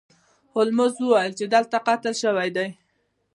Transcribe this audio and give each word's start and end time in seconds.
هولمز 0.53 0.93
وویل 0.99 1.31
چې 1.39 1.45
دلته 1.53 1.77
قتل 1.87 2.13
شوی 2.23 2.49
دی. 2.57 2.69